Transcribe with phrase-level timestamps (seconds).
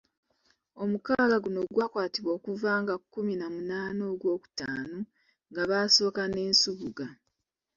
[0.83, 4.99] Omukaaga guno gwakwatibwa okuva nga kumi na munaana ogw'okutaano
[5.49, 7.07] nga baasooka ne Nsubuga.